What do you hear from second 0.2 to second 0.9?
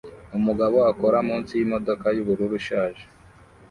Umugabo